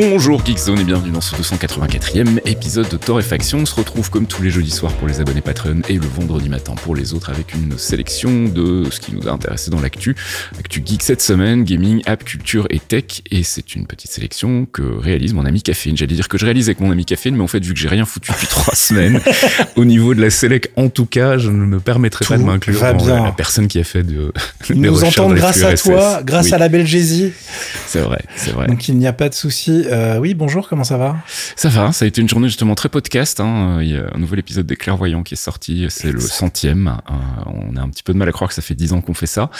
[0.00, 3.58] Bonjour Geekzone et bienvenue dans ce 284e épisode de Torréfaction.
[3.58, 6.48] On se retrouve comme tous les jeudis soirs pour les abonnés Patreon et le vendredi
[6.48, 10.14] matin pour les autres avec une sélection de ce qui nous a intéressé dans l'actu.
[10.56, 13.22] Actu geek cette semaine, gaming, app, culture et tech.
[13.32, 15.96] Et c'est une petite sélection que réalise mon ami Caféine.
[15.96, 17.88] J'allais dire que je réalise avec mon ami Caféine, mais en fait vu que j'ai
[17.88, 19.20] rien foutu depuis trois semaines,
[19.74, 22.80] au niveau de la sélec en tout cas, je ne me permettrai pas de m'inclure
[22.80, 23.24] dans bien.
[23.24, 24.32] la personne qui a fait de,
[24.70, 27.32] Ils nous entendent de grâce à toi, grâce Oui, à la Belgésie.
[27.88, 28.68] C'est vrai, c'est vrai.
[28.68, 29.86] Donc il n'y a pas de souci.
[29.88, 31.16] Euh, oui, bonjour, comment ça va?
[31.56, 33.40] Ça va, ça a été une journée justement très podcast.
[33.40, 33.78] Hein.
[33.80, 36.98] Il y a un nouvel épisode des Clairvoyants qui est sorti, c'est le centième.
[37.10, 37.14] Euh,
[37.46, 39.14] on a un petit peu de mal à croire que ça fait dix ans qu'on
[39.14, 39.50] fait ça.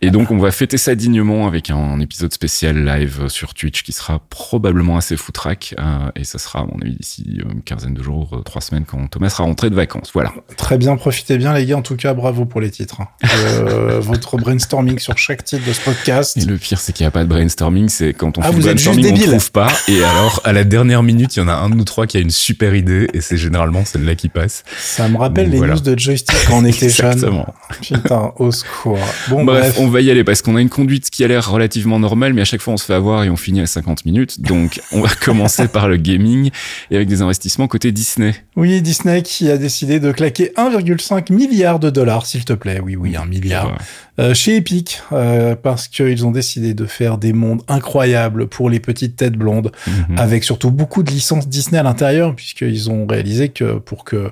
[0.00, 3.92] Et donc on va fêter ça dignement avec un épisode spécial live sur Twitch qui
[3.92, 5.74] sera probablement assez foutraque.
[5.78, 8.84] Euh, et ça sera, à mon avis, d'ici une quinzaine de jours, euh, trois semaines
[8.86, 10.10] quand Thomas sera rentré de vacances.
[10.14, 10.32] Voilà.
[10.56, 11.76] Très bien, profitez bien les gars.
[11.76, 13.00] En tout cas, bravo pour les titres.
[13.02, 13.08] hein.
[13.56, 16.36] Euh, votre brainstorming sur chaque titre de ce podcast.
[16.36, 17.88] Et le pire, c'est qu'il n'y a pas de brainstorming.
[17.88, 19.72] C'est quand on Ah, fait vous le êtes juste brainstorming, on trouve pas.
[19.88, 22.18] Et alors, à la dernière minute, il y en a un de nous trois qui
[22.18, 23.08] a une super idée.
[23.14, 24.64] Et c'est généralement celle-là qui passe.
[24.78, 25.74] Ça me rappelle Donc, les voilà.
[25.74, 27.12] news de joystick quand on était jeune.
[27.12, 27.46] Exactement.
[27.80, 28.98] Putain, au secours.
[29.30, 29.76] Bon, Bref, bref.
[29.78, 32.42] on va y aller parce qu'on a une conduite qui a l'air relativement normale, mais
[32.42, 34.42] à chaque fois on se fait avoir et on finit à 50 minutes.
[34.42, 36.50] Donc on va commencer par le gaming
[36.90, 38.34] et avec des investissements côté Disney.
[38.56, 42.80] Oui, Disney qui a décidé de claquer 1,5 milliard de dollars, s'il te plaît.
[42.84, 43.68] Oui, oui, un milliard.
[43.68, 43.78] Ouais.
[44.18, 48.80] Euh, chez Epic, euh, parce qu'ils ont décidé de faire des mondes incroyables pour les
[48.80, 50.18] petites têtes blondes, Mhm.
[50.18, 54.30] avec surtout beaucoup de licences Disney à l'intérieur, puisqu'ils ont réalisé que pour que euh,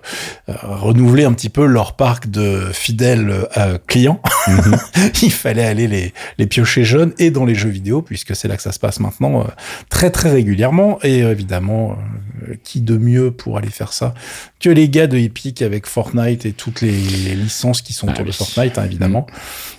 [0.62, 4.76] renouveler un petit peu leur parc de fidèles euh, clients, Mhm.
[5.22, 8.56] il fallait aller les, les piocher jeunes et dans les jeux vidéo, puisque c'est là
[8.56, 9.44] que ça se passe maintenant euh,
[9.90, 10.98] très très régulièrement.
[11.02, 11.98] Et évidemment,
[12.62, 14.14] qui de mieux pour aller faire ça
[14.60, 18.12] que les gars de Epic avec Fortnite et toutes les, les licences qui sont Ah
[18.12, 18.32] autour de.
[18.32, 19.26] Fortnite, hein, évidemment.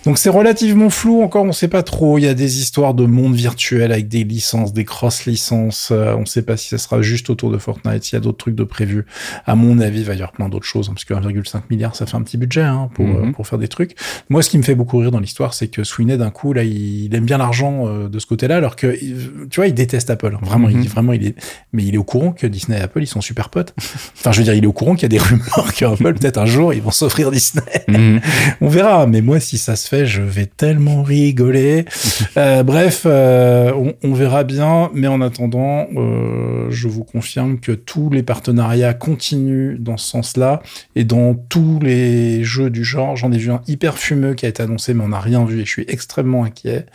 [0.05, 2.17] Donc c'est relativement flou encore, on sait pas trop.
[2.19, 5.89] Il y a des histoires de monde virtuel avec des licences, des cross-licences.
[5.91, 8.37] euh, on sait pas si ça sera juste autour de Fortnite, s'il y a d'autres
[8.37, 9.05] trucs de prévus.
[9.45, 11.95] À mon avis, il va y avoir plein d'autres choses, hein, parce que 1,5 milliard,
[11.95, 13.29] ça fait un petit budget hein, pour, Mhm.
[13.29, 13.95] euh, pour faire des trucs.
[14.29, 16.63] Moi, ce qui me fait beaucoup rire dans l'histoire, c'est que Sweeney, d'un coup, là,
[16.63, 19.73] il, il aime bien l'argent euh, de ce côté-là, alors que, il- tu vois, il
[19.73, 20.37] déteste Apple.
[20.41, 20.81] Vraiment, Mhm.
[20.83, 21.35] il, vraiment, il est,
[21.73, 23.73] mais il est au courant que Disney et Apple, ils sont super potes.
[24.17, 26.37] Enfin, je veux dire, il est au courant qu'il y a des rumeurs qu'Apple, peut-être
[26.37, 27.63] un jour, ils vont s'offrir Disney.
[27.87, 28.21] Mhm.
[28.61, 31.85] On verra, mais moi, si ça se fait, je vais tellement rigoler.
[32.37, 37.71] Euh, bref, euh, on, on verra bien, mais en attendant, euh, je vous confirme que
[37.71, 40.61] tous les partenariats continuent dans ce sens-là,
[40.95, 44.49] et dans tous les jeux du genre, j'en ai vu un hyper fumeux qui a
[44.49, 46.87] été annoncé, mais on n'a rien vu, et je suis extrêmement inquiet.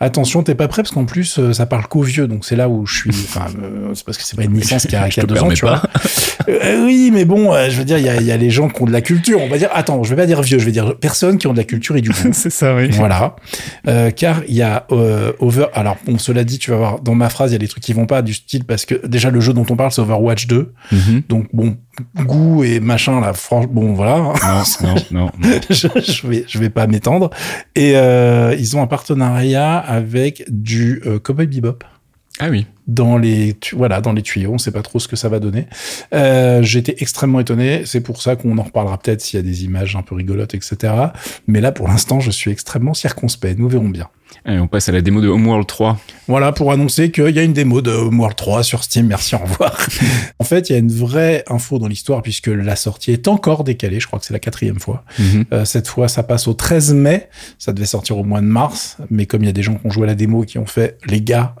[0.00, 2.68] Attention, t'es pas prêt, parce qu'en plus, euh, ça parle qu'aux vieux, donc c'est là
[2.68, 3.10] où je suis...
[3.28, 5.50] Enfin, euh, c'est parce que c'est pas une licence qui a, qui a deux ans,
[5.50, 5.80] tu vois.
[5.80, 5.90] pas.
[6.48, 8.80] Euh, oui, mais bon, euh, je veux dire, il y y a les gens qui
[8.82, 9.40] ont de la culture.
[9.42, 11.52] On va dire, attends, je vais pas dire vieux, je vais dire personnes qui ont
[11.52, 12.32] de la culture et du goût.
[12.48, 12.88] C'est ça, oui.
[12.92, 13.36] voilà.
[13.86, 15.66] Euh, car il y a euh, Over.
[15.74, 17.82] Alors, bon, cela dit, tu vas voir, dans ma phrase, il y a des trucs
[17.82, 20.46] qui vont pas du style parce que déjà le jeu dont on parle, c'est Overwatch
[20.46, 20.72] 2.
[20.92, 21.22] Mhm.
[21.28, 21.76] Donc, bon,
[22.16, 24.16] goût et machin, là, franchement, bon, voilà.
[24.16, 24.34] Non,
[24.82, 25.30] non, non.
[25.38, 25.60] non.
[25.70, 27.30] je, je vais, je vais pas m'étendre.
[27.74, 31.84] Et euh, ils ont un partenariat avec du euh, Cowboy Bebop
[32.40, 32.66] Ah oui.
[32.86, 35.40] dans les tu- voilà dans les tuyaux on sait pas trop ce que ça va
[35.40, 35.66] donner
[36.14, 39.64] euh, j'étais extrêmement étonné c'est pour ça qu'on en reparlera peut-être s'il y a des
[39.64, 40.92] images un peu rigolotes etc
[41.46, 44.08] mais là pour l'instant je suis extrêmement circonspect nous verrons bien
[44.44, 45.98] Allez, on passe à la démo de Homeworld 3.
[46.28, 49.38] voilà pour annoncer qu'il y a une démo de Homeworld 3 sur Steam merci au
[49.38, 49.76] revoir
[50.38, 53.64] en fait il y a une vraie info dans l'histoire puisque la sortie est encore
[53.64, 55.44] décalée je crois que c'est la quatrième fois Mhm.
[55.52, 57.28] euh, cette fois, ça passe au 13 mai.
[57.58, 58.98] Ça devait sortir au mois de mars.
[59.10, 60.58] Mais comme il y a des gens qui ont joué à la démo et qui
[60.58, 61.54] ont fait, les gars,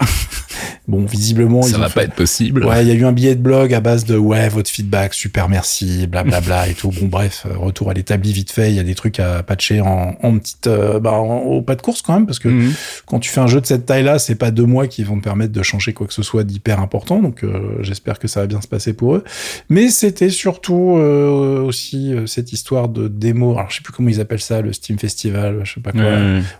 [0.86, 2.64] bon, visiblement, ils Ça ont va fait- pas être possible.
[2.64, 5.14] Ouais, il y a eu un billet de blog à base de ouais, votre feedback,
[5.14, 6.90] super merci, blablabla et tout.
[6.90, 8.70] Bon, bref, euh, retour à l'établi vite fait.
[8.70, 11.74] Il y a des trucs à patcher en, en petite, euh, bah, en- au pas
[11.74, 12.72] de course quand même, parce que Mhm.
[13.06, 15.24] quand tu fais un jeu de cette taille-là, c'est pas deux mois qui vont te
[15.24, 17.20] permettre de changer quoi que ce soit d'hyper important.
[17.22, 19.24] Donc, euh, j'espère que ça va bien se passer pour eux.
[19.68, 23.52] Mais c'était surtout euh, aussi cette histoire de démo.
[23.56, 26.02] Alors, je sais plus comment ils appellent ça, le Steam Festival, je sais pas quoi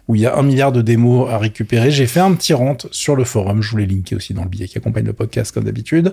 [0.08, 1.90] où il y a un milliard de démos à récupérer.
[1.90, 4.48] J'ai fait un petit rant sur le forum, je vous l'ai linké aussi dans le
[4.48, 6.12] billet qui accompagne le podcast comme d'habitude,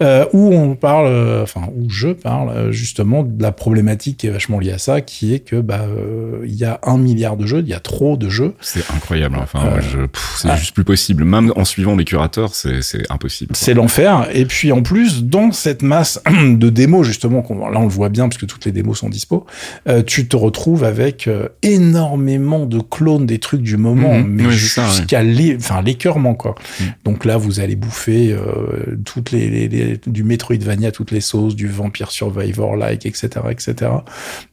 [0.00, 4.26] euh, où on parle, euh, enfin où je parle euh, justement de la problématique qui
[4.26, 5.86] est vachement liée à ça, qui est que bah
[6.44, 8.54] il y a un milliard de jeux, il y a trop de jeux.
[8.60, 9.36] C'est incroyable.
[9.40, 9.60] Enfin,
[10.36, 10.56] c'est ah.
[10.56, 11.24] juste plus possible.
[11.24, 13.54] Même en suivant les curateurs, c'est impossible.
[13.56, 14.28] C'est l'enfer.
[14.32, 18.28] Et puis en plus, dans cette masse de démos justement, là on le voit bien
[18.28, 19.46] parce que toutes les démos sont dispo,
[20.06, 21.28] tu te retrouves avec
[21.62, 24.28] énormément de clones des trucs du moment, mhm.
[24.28, 25.22] mais jusqu'à
[25.56, 26.54] enfin l'écœurement quoi.
[26.80, 26.86] Mhm.
[27.04, 32.10] Donc là, vous allez bouffer euh, toutes les, du Metroidvania, toutes les sauces, du Vampire
[32.10, 33.90] Survivor like, etc., etc.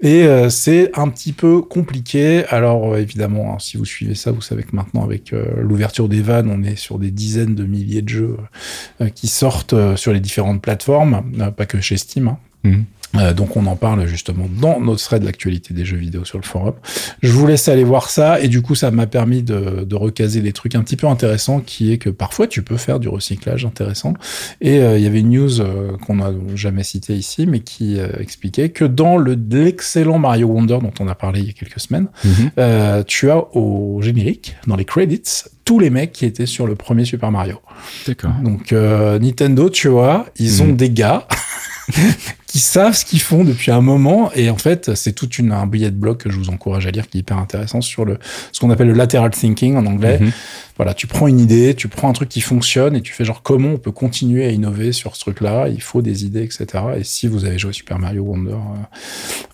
[0.01, 2.45] Et euh, c'est un petit peu compliqué.
[2.49, 6.21] Alors euh, évidemment, hein, si vous suivez ça, vous savez que maintenant avec l'ouverture des
[6.21, 8.37] vannes, on est sur des dizaines de milliers de jeux
[9.15, 11.23] qui sortent sur les différentes plateformes,
[11.55, 12.27] pas que chez Steam.
[12.27, 12.37] Hein.
[12.63, 12.85] Mhm.
[13.15, 16.37] Euh, donc on en parle justement dans notre thread de l'actualité des jeux vidéo sur
[16.37, 16.73] le forum.
[17.21, 20.41] Je vous laisse aller voir ça et du coup ça m'a permis de, de, recaser
[20.41, 23.65] des trucs un petit peu intéressants qui est que parfois tu peux faire du recyclage
[23.65, 24.13] intéressant.
[24.61, 27.97] Et euh, il y avait une news euh, qu'on n'a jamais citée ici mais qui
[28.19, 31.79] expliquait que dans le l'excellent Mario Wonder dont on a parlé il y a quelques
[31.79, 33.03] semaines, mhm.
[33.05, 37.05] tu as au générique, dans les credits, tous les mecs qui étaient sur le premier
[37.05, 37.59] Super Mario.
[38.07, 38.31] D'accord.
[38.43, 40.77] Donc Nintendo, tu vois, ils ont mhm.
[40.77, 41.27] des gars
[42.47, 44.31] qui savent ce qu'ils font depuis un moment.
[44.33, 46.91] Et en fait, c'est toute une, un billet de blog que je vous encourage à
[46.91, 48.19] lire qui est hyper intéressant sur le,
[48.51, 50.19] ce qu'on appelle le lateral thinking en anglais.
[50.19, 50.31] Mhm.
[50.77, 53.43] Voilà, tu prends une idée, tu prends un truc qui fonctionne et tu fais genre
[53.43, 55.67] comment on peut continuer à innover sur ce truc-là.
[55.69, 56.65] Il faut des idées, etc.
[56.97, 58.57] Et si vous avez joué Super Mario Wonder, euh,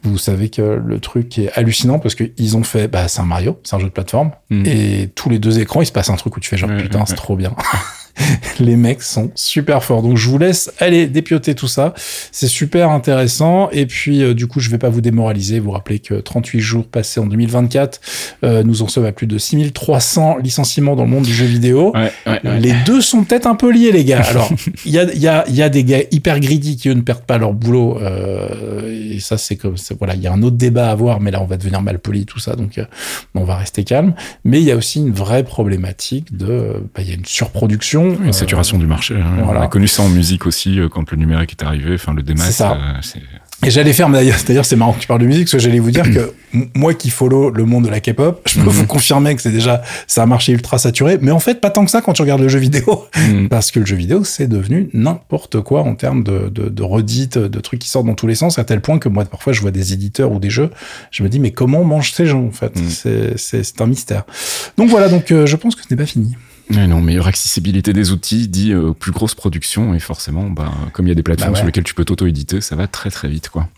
[0.04, 3.60] vous savez que le truc est hallucinant parce qu'ils ont fait, bah, c'est un Mario,
[3.64, 4.32] c'est un jeu de plateforme.
[4.50, 4.66] Mhm.
[4.66, 7.06] Et tous les deux écrans, il se passe un truc où tu fais genre putain,
[7.06, 7.56] c'est trop bien.
[8.60, 10.02] les mecs sont super forts.
[10.02, 11.94] Donc je vous laisse aller dépioter tout ça.
[12.32, 13.70] C'est super intéressant.
[13.72, 15.60] Et puis euh, du coup, je vais pas vous démoraliser.
[15.60, 18.02] Vous rappelez que 38 jours passés en 2024,
[18.44, 21.94] euh, nous en sommes à plus de 6300 licenciements dans le monde du jeu vidéo.
[22.44, 24.22] les deux sont peut-être un peu liés, les gars.
[24.22, 24.50] Alors,
[24.86, 27.26] il y a, y, a, y a des gars hyper greedy qui eux ne perdent
[27.26, 28.00] pas leur boulot.
[28.02, 31.32] Euh, et ça, c'est comme voilà, il y a un autre débat à avoir, mais
[31.32, 32.80] là, on va devenir mal poli tout ça, donc
[33.36, 34.14] on va rester calme.
[34.44, 38.07] Mais il y a aussi une vraie problématique de, bah, il y a une surproduction
[38.16, 39.16] une saturation du marché.
[39.16, 39.44] Hein.
[39.44, 42.24] On a connu ça en musique aussi euh, quand le numérique est arrivé, enfin le
[42.24, 42.44] démat.
[42.44, 42.78] C'est ça.
[43.66, 45.90] Et j'allais faire, d'ailleurs, c'est marrant que tu parles de musique, parce que j'allais vous
[45.90, 46.32] dire que
[46.76, 48.70] moi qui follow le monde de la K-pop, je peux mhm.
[48.70, 51.84] vous confirmer que c'est déjà, c'est un marché ultra saturé, mais en fait, pas tant
[51.84, 53.50] que ça quand tu regardes le jeu vidéo, mhm.
[53.50, 57.40] parce que le jeu vidéo, c'est devenu n'importe quoi en termes de, de, de redites,
[57.40, 59.62] de trucs qui sortent dans tous les sens, à tel point que moi, parfois, je
[59.62, 60.70] vois des éditeurs ou des jeux,
[61.10, 62.76] je me dis, mais comment mangent ces gens, en fait?
[62.76, 63.36] Mhm.
[63.38, 64.24] C'est un mystère.
[64.78, 66.36] Donc voilà, donc euh, je pense que ce n'est pas fini.
[66.70, 71.06] Mais non, meilleure accessibilité des outils dit euh, plus grosse production et forcément, bah, comme
[71.06, 73.30] il y a des plateformes bah sur lesquelles tu peux t'auto-éditer, ça va très très
[73.30, 73.70] vite quoi.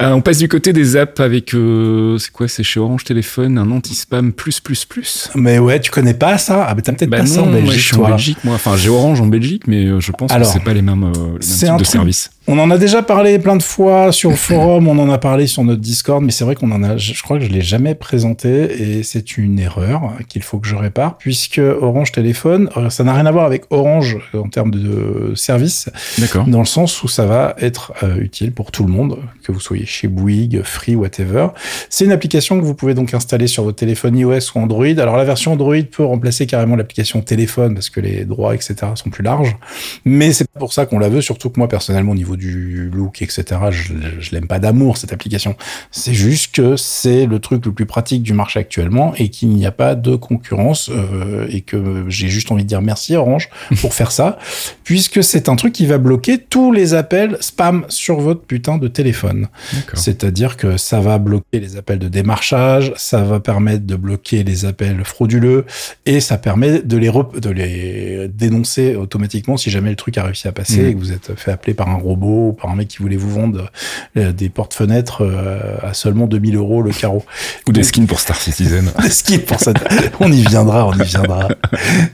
[0.00, 3.58] Euh, on passe du côté des apps avec euh, c'est quoi C'est chez Orange Téléphone
[3.58, 5.30] un anti-spam plus plus plus.
[5.34, 6.64] Mais ouais, tu connais pas ça?
[6.66, 7.72] Ah, mais t'as peut-être bah pas ça en Belgique.
[7.78, 8.54] je suis en Belgique moi.
[8.54, 11.38] Enfin, j'ai Orange en Belgique, mais je pense que c'est pas les mêmes, les mêmes
[11.38, 12.30] types de services.
[12.46, 15.46] On en a déjà parlé plein de fois sur le forum, on en a parlé
[15.46, 17.94] sur notre Discord, mais c'est vrai qu'on en a, je crois que je l'ai jamais
[17.94, 23.02] présenté et c'est une erreur qu'il faut que je répare puisque Orange Téléphone, euh, ça
[23.02, 25.88] n'a rien à voir avec Orange en termes de service.
[26.18, 26.46] D'accord.
[26.46, 29.60] Dans le sens où ça va être euh, utile pour tout le monde, que vous
[29.60, 31.48] soyez chez Bouygues, Free, whatever.
[31.88, 34.98] C'est une application que vous pouvez donc installer sur votre téléphone iOS ou Android.
[34.98, 38.76] Alors la version Android peut remplacer carrément l'application téléphone parce que les droits, etc.
[38.96, 39.56] sont plus larges.
[40.04, 43.22] Mais c'est pour ça qu'on la veut, surtout que moi personnellement au niveau du look,
[43.22, 43.44] etc.
[43.70, 45.56] Je, je l'aime pas d'amour cette application.
[45.90, 49.66] C'est juste que c'est le truc le plus pratique du marché actuellement et qu'il n'y
[49.66, 53.48] a pas de concurrence euh, et que j'ai juste envie de dire merci Orange
[53.80, 54.38] pour faire ça,
[54.84, 58.88] puisque c'est un truc qui va bloquer tous les appels spam sur votre putain de
[58.88, 59.48] téléphone.
[59.94, 64.64] C'est-à-dire que ça va bloquer les appels de démarchage, ça va permettre de bloquer les
[64.64, 65.64] appels frauduleux
[66.06, 70.48] et ça permet de les, de les dénoncer automatiquement si jamais le truc a réussi
[70.48, 70.86] à passer mmh.
[70.86, 73.30] et que vous êtes fait appeler par un robot par un mec qui voulait vous
[73.30, 73.70] vendre
[74.16, 77.24] euh, des portes-fenêtres euh, à seulement 2000 euros le carreau.
[77.68, 78.90] Ou des skins pour Star Citizen.
[79.02, 79.72] des skins pour ça.
[80.20, 81.48] on y viendra, on y viendra.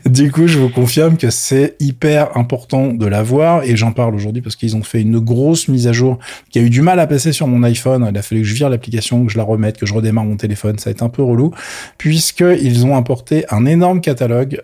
[0.07, 4.43] du coup, je vous confirme que c'est hyper important de l'avoir et j'en parle aujourd'hui
[4.43, 6.19] parce qu'ils ont fait une grosse mise à jour
[6.51, 8.09] qui a eu du mal à passer sur mon iPhone.
[8.11, 10.37] Il a fallu que je vire l'application, que je la remette, que je redémarre mon
[10.37, 10.79] téléphone.
[10.79, 11.53] Ça a été un peu relou
[11.99, 14.63] puisqu'ils ont importé un énorme catalogue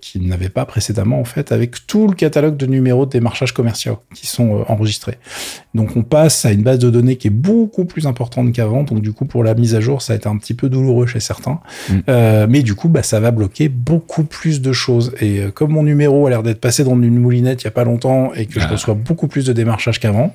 [0.00, 3.98] qu'ils n'avaient pas précédemment en fait avec tout le catalogue de numéros de démarchage commerciaux
[4.14, 5.18] qui sont euh, enregistré.
[5.74, 8.82] Donc on passe à une base de données qui est beaucoup plus importante qu'avant.
[8.82, 11.06] Donc du coup pour la mise à jour ça a été un petit peu douloureux
[11.06, 11.98] chez certains, mm.
[12.08, 15.14] euh, mais du coup bah ça va bloquer beaucoup plus de choses.
[15.20, 17.72] Et euh, comme mon numéro a l'air d'être passé dans une moulinette il y a
[17.72, 18.72] pas longtemps et que je ah.
[18.72, 20.34] reçois beaucoup plus de démarchage qu'avant,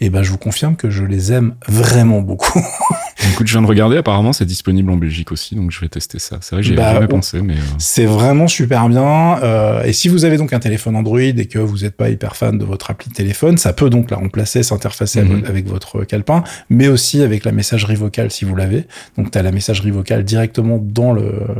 [0.00, 2.60] et eh ben je vous confirme que je les aime vraiment beaucoup.
[3.32, 6.18] Écoute, je viens de regarder, apparemment c'est disponible en Belgique aussi, donc je vais tester
[6.18, 6.38] ça.
[6.40, 7.52] C'est vrai que j'y Bah, jamais pensé, mais...
[7.54, 9.38] euh, C'est vraiment super bien.
[9.42, 12.34] euh, et si vous avez donc un téléphone Android et que vous n'êtes pas hyper
[12.34, 15.32] fan de votre appli de téléphone, ça peut donc la remplacer, s'interfacer Mhm.
[15.32, 18.84] avec- avec votre calepin, mais aussi avec la messagerie vocale si vous l'avez.
[19.18, 21.14] Donc tu as la messagerie vocale directement dans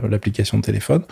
[0.08, 1.02] l'application de téléphone.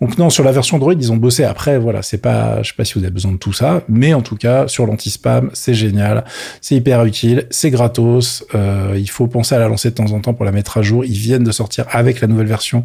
[0.00, 1.44] Donc non, sur la version Android, ils ont bossé.
[1.44, 4.14] Après, voilà, c'est pas, je sais pas si vous avez besoin de tout ça, mais
[4.14, 6.24] en tout cas, sur l'anti-spam, c'est génial,
[6.62, 8.44] c'est hyper utile, c'est gratos.
[8.54, 10.82] euh, il faut penser à la lancer de temps en temps pour la mettre à
[10.82, 11.04] jour.
[11.04, 12.84] Ils viennent de sortir avec la nouvelle version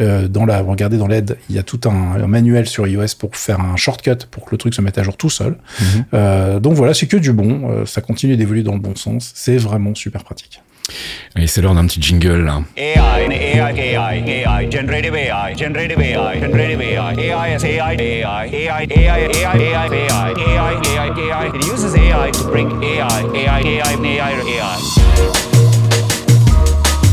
[0.00, 3.16] euh, dans la, regardez dans l'aide, il y a tout un, un manuel sur iOS
[3.18, 5.56] pour faire un shortcut pour que le truc se mette à jour tout seul.
[5.80, 6.04] Mhm.
[6.14, 7.70] Euh, donc voilà, c'est que du bon.
[7.70, 9.32] euh, ça continue d'évoluer dans le bon sens.
[9.34, 10.62] C'est vraiment super pratique.
[11.36, 12.62] Et c'est l'heure d'un petit jingle, là.
[12.76, 12.96] AI,
[13.30, 19.28] AI, AI, AI, generative AI, generative AI, generative AI, AI is AI, AI, AI, AI,
[19.30, 21.46] AI, AI, AI, AI, AI, AI.
[21.54, 25.59] It uses AI to bring AI, AI, AI, AI, AI.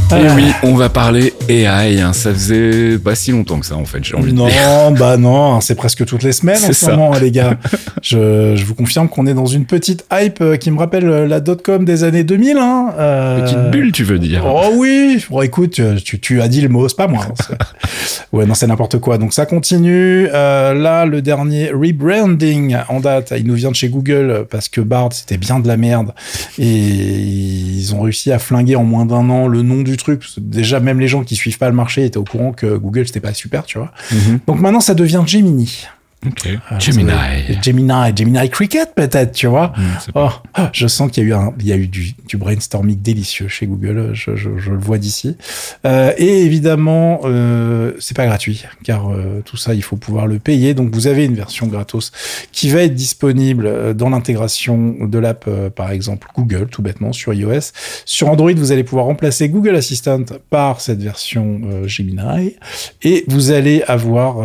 [0.10, 2.00] Et Eh oui, on va parler AI.
[2.00, 2.14] hein.
[2.14, 4.46] Ça faisait pas si longtemps que ça, en fait, j'ai envie de dire.
[4.46, 6.92] Non, bah non, c'est presque toutes les semaines en ce ça.
[6.92, 7.58] moment, hein, les gars.
[8.04, 11.28] Je, je vous confirme qu'on est dans une petite hype euh, qui me rappelle euh,
[11.28, 12.58] la dot-com des années 2000.
[12.58, 12.94] Hein.
[12.98, 16.70] euh, Petite bulle, tu veux dire Oh oui, bon écoute, tu, tu- as dit le
[16.70, 17.26] mot, c'est pas moi.
[17.28, 17.56] hein,
[18.32, 19.18] ouais, non, c'est n'importe quoi.
[19.18, 20.30] Donc ça continue.
[20.32, 24.80] Euh, là, le dernier rebranding en date, il nous vient de chez Google parce que
[24.80, 26.14] Bard c'était bien de la merde
[26.60, 30.24] et ils ont réussi à flinguer en moins d'un an le nom du truc.
[30.38, 33.20] Déjà, même les gens qui suivent pas le marché étaient au courant que Google c'était
[33.20, 33.92] pas super, tu vois.
[34.12, 34.40] Mhm.
[34.48, 35.88] Donc maintenant, ça devient Gemini.
[36.26, 37.12] Euh, Gemini.
[37.62, 39.72] Gemini, Gemini Cricket peut-être, tu vois.
[39.78, 42.14] Hmm, Oh, ah, je sens qu'il y a eu, un, il y a eu du,
[42.28, 45.38] du brainstorming délicieux chez Google, je, je- je le vois d'ici.
[45.86, 50.40] Euh, et évidemment, euh, c'est pas gratuit, car euh, tout ça, il faut pouvoir le
[50.40, 50.74] payer.
[50.74, 52.12] Donc vous avez une version gratos
[52.52, 57.34] qui va être disponible euh, dans l'intégration de l'app, par exemple Google, tout bêtement, sur
[57.34, 57.72] iOS.
[58.06, 62.56] Sur Android, vous allez pouvoir remplacer Google Assistant par cette version Gemini.
[63.04, 64.38] Et vous allez avoir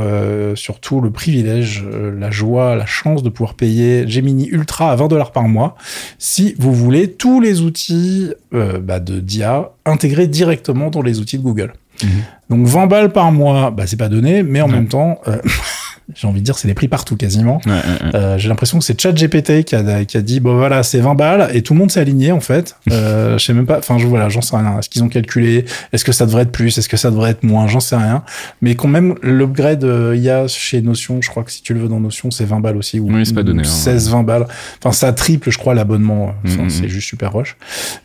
[0.57, 5.09] surtout le privilège, euh, la joie, la chance de pouvoir payer Gemini Ultra à 20
[5.09, 5.76] dollars par mois
[6.19, 11.38] si vous voulez tous les outils euh, bah, de d'IA intégrés directement dans les outils
[11.38, 11.73] de Google.
[12.02, 12.11] Mhm.
[12.50, 15.38] Donc 20 balles par mois, bah, c'est pas donné, mais en même temps, euh,
[16.14, 17.61] j'ai envie de dire, c'est les prix partout quasiment.
[17.66, 18.11] Ouais, ouais, ouais.
[18.14, 21.14] Euh, j'ai l'impression que c'est ChatGPT qui a, qui a dit bon voilà c'est 20
[21.14, 22.76] balles et tout le monde s'est aligné en fait.
[22.92, 23.78] Euh, je sais même pas.
[23.78, 24.78] Enfin je voilà j'en sais rien.
[24.78, 25.64] Est-ce qu'ils ont calculé?
[25.92, 26.76] Est-ce que ça devrait être plus?
[26.76, 27.66] Est-ce que ça devrait être moins?
[27.66, 28.23] J'en sais rien.
[28.61, 31.88] Mais quand même l'upgrade euh, IA chez Notion, je crois que si tu le veux
[31.88, 33.64] dans Notion c'est 20 balles aussi ou, Oui, c'est pas donné, hein.
[33.64, 34.47] 16-20 balles.
[34.83, 36.35] Enfin ça triple je crois l'abonnement.
[36.45, 36.71] Enfin, Mhm.
[36.71, 37.57] C'est juste super rush.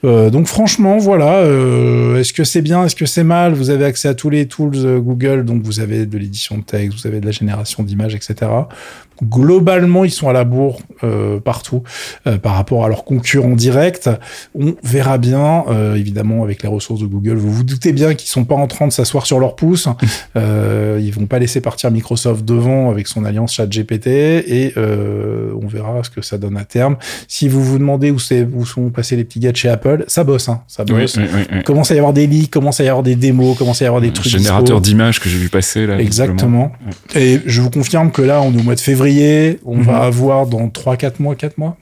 [0.06, 1.34] Euh, donc franchement voilà.
[1.40, 2.86] euh, Est-ce que c'est bien?
[2.86, 3.54] Est-ce que c'est mal?
[3.54, 7.00] Vous avez accès à tous les tools Google donc vous avez de l'édition de texte,
[7.02, 8.68] vous avez de la génération d'images images, etc
[9.24, 11.84] globalement, ils sont à la bourre euh, partout
[12.26, 14.10] euh, par rapport à leurs concurrents directs.
[14.58, 17.36] On verra bien, euh, évidemment, avec les ressources de Google.
[17.36, 19.88] Vous vous doutez bien qu'ils sont pas en train de s'asseoir sur leur pouce.
[20.36, 25.68] Euh, ils vont pas laisser partir Microsoft devant avec son alliance ChatGPT et euh, on
[25.68, 26.98] verra ce que ça donne à terme.
[27.28, 30.04] Si vous vous demandez où c'est où sont passés les petits gars de chez Apple,
[30.08, 31.18] ça bosse, hein, ça bosse.
[31.18, 31.64] oui, oui, oui.
[31.64, 33.88] Commence à y avoir des leaks, commence à y avoir des démos, commence à y
[33.88, 34.28] avoir des trucs.
[34.28, 36.00] Générateur d'images que j'ai vu passer là.
[36.00, 36.72] Exactement.
[37.16, 39.07] Et je vous confirme que là, on est au mois de février.
[39.66, 39.84] On Mhm.
[39.84, 41.78] va avoir dans 3-4 mois, 4 mois,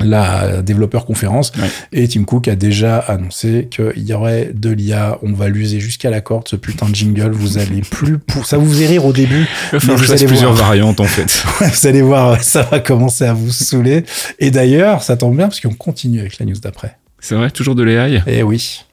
[0.00, 1.52] la développeur conférence.
[1.56, 1.68] Ouais.
[1.92, 5.18] Et Tim Cook a déjà annoncé qu'il y aurait de l'IA.
[5.22, 7.30] On va l'user jusqu'à la corde, ce putain de jingle.
[7.30, 9.46] Vous allez plus pour, ça vous faisait rire au début.
[9.72, 10.68] Je vous allez plusieurs voir.
[10.68, 11.44] variantes en fait.
[11.60, 14.04] vous allez voir, ça va commencer à vous saouler.
[14.40, 16.96] Et d'ailleurs, ça tombe bien parce qu'on continue avec la news d'après.
[17.20, 18.84] C'est vrai, toujours de l'AI Eh oui.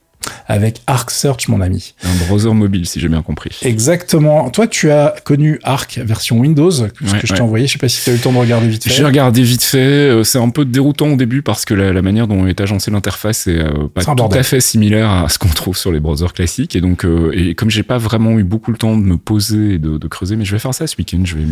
[0.47, 1.93] Avec Arc Search, mon ami.
[2.03, 3.51] Un browser mobile, si j'ai bien compris.
[3.61, 4.49] Exactement.
[4.49, 7.41] Toi, tu as connu Arc version Windows, ce Ouais, que je t'ai ouais.
[7.41, 7.67] envoyé.
[7.67, 8.89] Je sais pas si tu as eu le temps de regarder vite fait.
[8.89, 12.01] J'ai regardé vite fait, euh, c'est un peu déroutant au début parce que la, la
[12.01, 14.39] manière dont est agencée l'interface est euh, pas tout bordel.
[14.39, 17.55] à fait similaire à ce qu'on trouve sur les browsers classiques et donc euh, et
[17.55, 20.35] comme j'ai pas vraiment eu beaucoup le temps de me poser et de, de creuser,
[20.35, 21.45] mais je vais faire ça ce week-end, je vais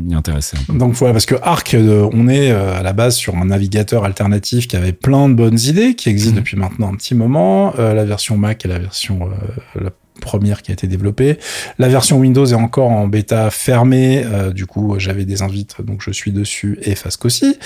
[0.00, 0.78] m'y intéresser un peu.
[0.78, 4.66] Donc voilà, parce que Arc, euh, on est à la base sur un navigateur alternatif
[4.68, 6.36] qui avait plein de bonnes idées, qui existe Mhm.
[6.40, 7.74] depuis maintenant un petit moment.
[7.76, 9.90] La version Mac et la version euh, la
[10.20, 11.38] première qui a été développée.
[11.78, 14.24] La version Windows est encore en bêta fermée.
[14.24, 17.58] euh, du coup, j'avais des invites, donc je suis dessus et Fasc aussi.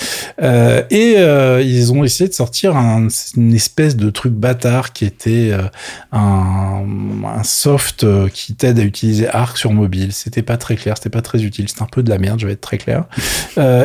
[0.43, 5.05] Euh, et euh, ils ont essayé de sortir un- une espèce de truc bâtard qui
[5.05, 5.53] était
[6.13, 6.85] un,
[7.45, 10.13] soft qui t'aide à utiliser Arc sur mobile.
[10.13, 12.47] C'était pas très clair, c'était pas très utile, c'était un peu de la merde, je
[12.47, 13.05] vais être très clair.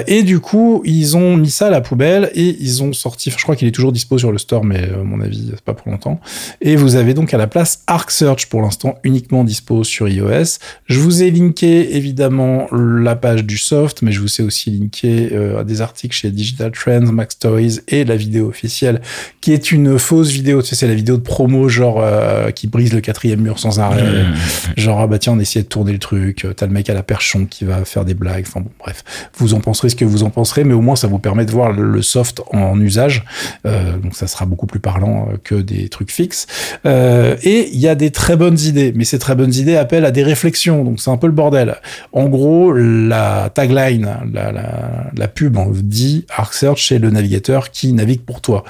[0.07, 3.41] Et du coup, ils ont mis ça à la poubelle et ils ont sorti, je
[3.43, 5.91] crois qu'il est toujours dispo sur le store, mais à mon avis, c'est pas pour
[5.91, 6.19] longtemps.
[6.61, 10.59] Et vous avez donc à la place Arc Search pour l'instant uniquement dispo sur iOS.
[10.85, 15.29] Je vous ai linké évidemment la page du soft, mais je vous ai aussi linké
[15.31, 19.01] euh, des articles chez Digital Trends, Mac Stories et la vidéo officielle,
[19.41, 20.61] qui est une fausse vidéo.
[20.61, 23.79] Tu sais, c'est la vidéo de promo genre euh, qui brise le quatrième mur sans
[23.79, 24.03] arrêt.
[24.03, 24.35] Mmh.
[24.77, 26.45] Genre ah bah tiens, on essayait de tourner le truc.
[26.55, 28.45] T'as le mec à la perchon qui va faire des blagues.
[28.47, 29.03] Enfin bon, bref,
[29.35, 31.51] vous en penserez ce que vous en penserez, mais au moins ça vous permet de
[31.51, 33.25] voir le, soft en usage.
[33.65, 36.45] Euh, donc ça sera beaucoup plus parlant euh, que des trucs fixes.
[36.85, 40.05] Euh, et il y a des très bonnes idées, mais ces très bonnes idées appellent
[40.05, 40.83] à des réflexions.
[40.83, 41.75] Donc c'est un peu le bordel.
[42.11, 47.71] En gros, la tagline, la, la, la pub on dit Arc Search, c'est le navigateur
[47.71, 48.63] qui navigue pour toi,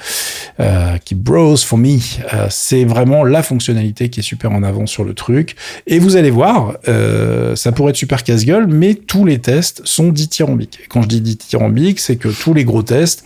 [0.60, 1.98] euh, qui browse for me.
[2.32, 5.56] Euh, c'est vraiment la fonctionnalité qui est super en avant sur le truc.
[5.86, 10.08] Et vous allez voir, euh, ça pourrait être super casse-gueule, mais tous les tests sont
[10.08, 10.80] dithyrambiques.
[10.84, 13.24] Et quand je dis dithyrambique, c'est que tous les gros tests,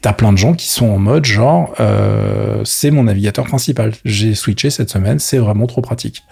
[0.00, 1.74] t'as plein de gens qui sont en mode genre,
[2.64, 3.92] c'est mon navigateur principal.
[4.04, 6.24] J'ai switché cette semaine, c'est vraiment trop pratique.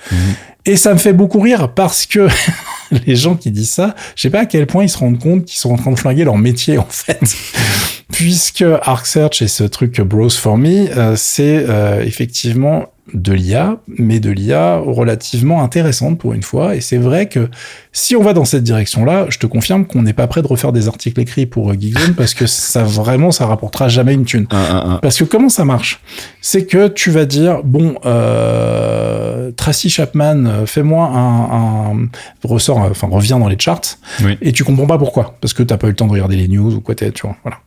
[0.66, 2.28] Et ça me fait beaucoup rire parce que
[3.07, 5.47] les gens qui disent ça, je sais pas à quel point ils se rendent compte
[5.47, 7.21] qu'ils sont en train de flinguer leur métier en fait.
[8.12, 13.76] Puisque Arc Search et ce truc Browse for Me, euh, c'est euh, effectivement de l'IA,
[13.99, 16.75] mais de l'IA relativement intéressante pour une fois.
[16.75, 17.50] Et c'est vrai que
[17.92, 20.73] si on va dans cette direction-là, je te confirme qu'on n'est pas prêt de refaire
[20.73, 24.46] des articles écrits pour euh, Geekzone parce que ça vraiment, ça rapportera jamais une thune.
[24.50, 24.96] Un, un, un.
[24.99, 26.00] Parce que comment ça marche?
[26.40, 32.08] C'est que tu vas dire bon, euh, Tracy Chapman, euh, fais-moi un, un
[32.42, 34.38] ressort, euh, enfin reviens dans les charts, Oui.
[34.40, 36.49] et tu comprends pas pourquoi, parce que t'as pas eu le temps de regarder les
[36.49, 37.58] news ou quoi, t'es- tu vois, voilà.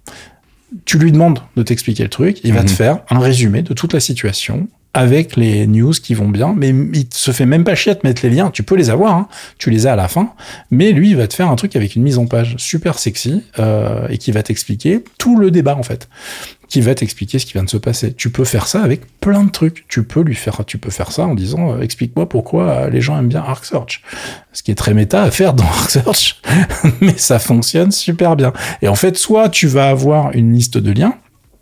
[0.85, 2.65] Tu lui demandes de t'expliquer le truc, il va Mhm.
[2.65, 4.67] te faire un résumé de toute la situation
[4.97, 8.05] avec les news qui vont bien, mais il se fait même pas chier à te
[8.05, 8.49] mettre les liens.
[8.49, 9.27] Tu peux les avoir, hein,
[9.59, 10.33] tu les as à la fin,
[10.71, 13.43] mais lui, il va te faire un truc avec une mise en page super sexy
[13.59, 16.09] euh, et qui va t'expliquer tout le débat en fait
[16.67, 18.13] qui va t'expliquer ce qui vient de se passer.
[18.13, 19.85] Tu peux faire ça avec plein de trucs.
[19.87, 22.99] Tu peux lui faire, tu peux faire ça en disant, euh, explique-moi pourquoi euh, les
[22.99, 24.01] gens aiment bien Arc Search.
[24.51, 26.41] Ce qui est très méta à faire dans Arc Search,
[27.01, 28.51] mais ça fonctionne super bien.
[28.81, 31.15] Et en fait, soit tu vas avoir une liste de liens,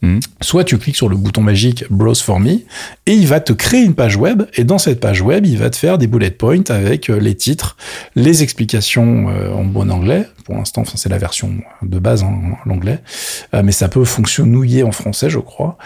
[0.05, 0.19] Mhm.
[0.41, 2.59] soit tu cliques sur le bouton magique Browse for me
[3.07, 5.69] et il va te créer une page web et dans cette page web, il va
[5.69, 7.75] te faire des bullet points avec euh, les titres,
[8.15, 10.27] les explications euh, en bon anglais.
[10.45, 11.50] Pour l'instant, enfin, c'est la version
[11.81, 13.00] de base en, anglais,
[13.55, 15.77] Euh, mais ça peut fonctionner en français, je crois.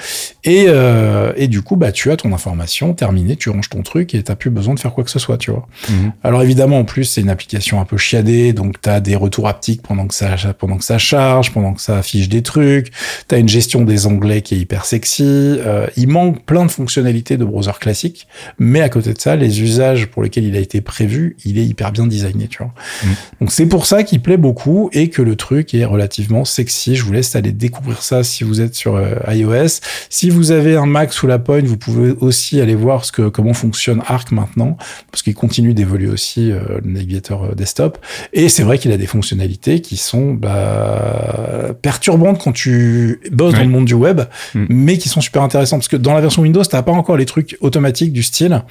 [0.44, 4.14] Et, euh, et du coup, bah, tu as ton information terminée, tu ranges ton truc
[4.14, 5.66] et t'as plus besoin de faire quoi que ce soit, tu vois.
[5.90, 6.12] Mhm.
[6.24, 9.48] Alors évidemment, en plus, c'est une application un peu chiadée, donc tu as des retours
[9.48, 12.92] haptiques pendant que ça pendant que ça charge, pendant que ça affiche des trucs.
[13.30, 15.24] Tu as une gestion des onglets qui est hyper sexy.
[15.26, 19.62] Euh, il manque plein de fonctionnalités de browser classique, mais à côté de ça, les
[19.62, 22.74] usages pour lesquels il a été prévu, il est hyper bien designé, tu vois.
[23.04, 23.16] Mhm.
[23.42, 26.96] Donc c'est pour ça qu'il plaît beaucoup et que le truc est relativement sexy.
[26.96, 29.80] Je vous laisse aller découvrir ça si vous êtes sur euh, iOS.
[30.10, 33.30] Si vous avez un Mac sous la pointe, vous pouvez aussi aller voir ce que
[33.30, 34.78] comment fonctionne Arc maintenant
[35.12, 37.98] parce qu'il continue d'évoluer aussi euh, le navigateur desktop.
[38.34, 43.62] Et c'est vrai qu'il a des fonctionnalités qui sont bah, perturbantes quand tu bosses dans
[43.62, 44.22] le monde du web,
[44.56, 44.66] Mm.
[44.70, 45.80] mais qui sont super intéressantes.
[45.82, 48.64] Parce que dans la version Windows, t'as pas encore les trucs automatiques du style.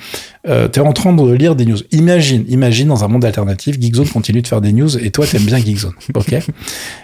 [0.49, 1.79] Euh, T'es en train de lire des news.
[1.93, 5.43] Imagine, imagine dans un monde alternatif, Geekzone continue de faire des news et toi t'aimes
[5.45, 6.33] bien Geekzone, ok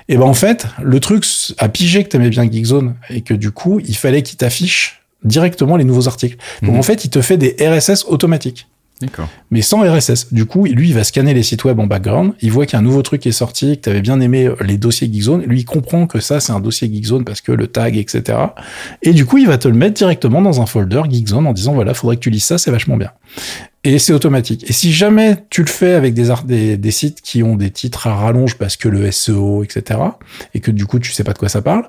[0.09, 1.25] Et ben en fait, le truc
[1.59, 5.77] a pigé que t'aimais bien Geekzone et que du coup, il fallait qu'il t'affiche directement
[5.77, 6.37] les nouveaux articles.
[6.63, 6.79] Donc Mhm.
[6.79, 8.67] en fait, il te fait des RSS automatiques.
[9.51, 10.33] Mais sans RSS.
[10.33, 12.77] Du coup, lui, il va scanner les sites web en background, il voit qu'il y
[12.77, 15.43] a un nouveau truc est sorti, que tu avais bien aimé euh, les dossiers Geekzone,
[15.43, 18.39] lui, il comprend que ça, c'est un dossier Geekzone parce que le tag, etc.
[19.03, 21.75] Et du coup, il va te le mettre directement dans un folder Geekzone en disant,
[21.75, 23.11] voilà, faudrait que tu lises ça, c'est vachement bien.
[23.85, 24.69] Et c'est automatique.
[24.69, 28.57] Et si jamais tu le fais avec des, sites qui ont des titres à rallonge
[28.57, 30.01] parce que le SEO, etc.,
[30.55, 31.89] et que du coup, tu sais pas de quoi ça parle,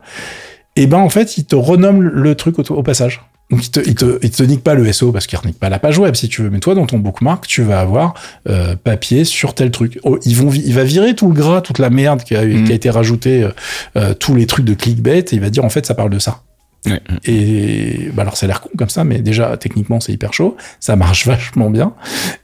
[0.76, 3.22] et ben, en fait, il te renomme le truc au passage.
[3.52, 5.70] Donc, il te, il, te, il te nique pas le SEO parce qu'il renique pas
[5.70, 6.50] la page web, si tu veux.
[6.50, 8.16] Mais toi, dans ton bookmark, tu vas avoir
[8.50, 10.00] euh, papier sur tel truc.
[10.04, 12.72] Oh, ils vont, il va virer tout le gras, toute la merde qui a, qui
[12.72, 13.52] a été rajoutée, euh,
[13.98, 16.20] euh, tous les trucs de clickbait, et il va dire, en fait, ça parle de
[16.20, 16.42] ça.
[16.86, 17.02] Ouais.
[17.26, 20.56] Et bah alors ça a l'air con comme ça, mais déjà techniquement c'est hyper chaud,
[20.80, 21.94] ça marche vachement bien.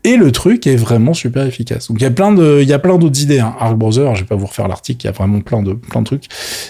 [0.04, 1.88] Et le truc est vraiment super efficace.
[1.88, 3.40] Donc il y a plein de, il y a plein d'autres idées.
[3.40, 3.56] Hein.
[3.60, 6.02] Arc Browser, je vais pas vous refaire l'article, il y a vraiment plein de, plein
[6.02, 6.26] de trucs.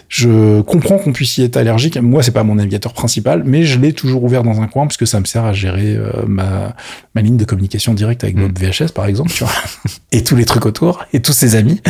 [0.08, 1.98] Je comprends qu'on puisse y être allergique.
[1.98, 4.98] Moi c'est pas mon navigateur principal, mais je l'ai toujours ouvert dans un coin parce
[4.98, 6.76] que ça me sert à gérer euh, ma,
[7.16, 9.54] ma ligne de communication directe avec Bob VHS par exemple, tu vois,
[10.12, 11.82] et tous les trucs autour et tous ses amis.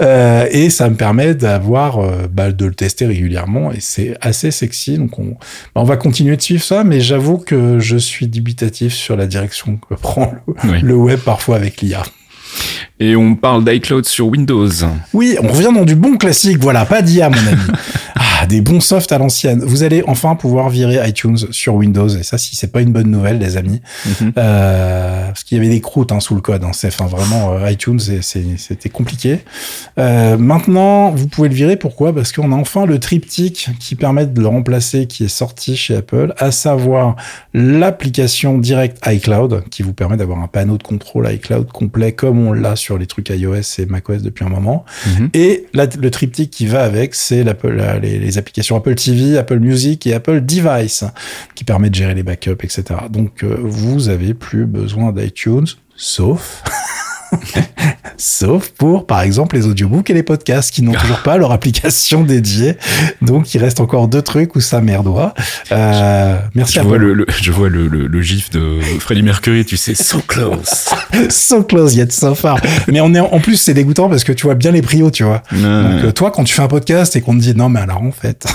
[0.00, 4.50] Euh, et ça me permet d'avoir, euh, bah, de le tester régulièrement et c'est assez
[4.50, 4.98] sexy.
[4.98, 8.92] Donc on, bah, on va continuer de suivre ça, mais j'avoue que je suis dubitatif
[8.94, 10.80] sur la direction que prend le, Oui.
[10.82, 12.02] le web parfois avec l'IA.
[13.00, 14.68] Et on parle d'iCloud sur Windows.
[15.14, 17.60] Oui, on revient dans du bon classique, voilà, pas d'IA mon ami.
[18.40, 19.62] Ah, des bons softs à l'ancienne.
[19.64, 23.10] Vous allez enfin pouvoir virer iTunes sur Windows et ça, si c'est pas une bonne
[23.10, 24.32] nouvelle, les amis, Mhm.
[24.38, 26.62] euh, parce qu'il y avait des croûtes hein, sous le code.
[26.62, 29.40] Hein, c'est enfin vraiment euh, iTunes, c'était compliqué.
[29.98, 31.76] Euh, maintenant, vous pouvez le virer.
[31.76, 32.12] Pourquoi?
[32.14, 35.96] Parce qu'on a enfin le triptyque qui permet de le remplacer, qui est sorti chez
[35.96, 37.16] Apple, à savoir
[37.54, 42.52] l'application Direct iCloud, qui vous permet d'avoir un panneau de contrôle iCloud complet comme on
[42.52, 44.84] l'a sur les trucs iOS et macOS depuis un moment.
[45.06, 45.30] Mhm.
[45.34, 49.58] Et le triptyque qui va avec, c'est l'Apple- la- les, les applications Apple TV, Apple
[49.58, 51.04] Music et Apple Device,
[51.54, 52.84] qui permet de gérer les backups, etc.
[53.10, 56.62] Donc, euh, vous avez plus besoin d'iTunes, sauf...
[58.20, 62.22] Sauf pour, par exemple, les audiobooks et les podcasts qui n'ont toujours pas leur application
[62.24, 62.76] dédiée.
[63.22, 65.34] Donc, il reste encore deux trucs où ça merdoit.
[65.70, 66.88] Euh, merci Je Apple.
[66.88, 70.18] vois, le, le- je vois le, le, le gif de Freddie Mercury, tu sais, so
[70.26, 70.88] close.
[71.30, 72.58] so close yet so far.
[72.88, 75.22] Mais on est, en plus, c'est dégoûtant parce que tu vois bien les prios, tu
[75.22, 75.42] vois.
[75.52, 78.10] Donc, toi, quand tu fais un podcast et qu'on te dit non, mais alors en
[78.12, 78.46] fait.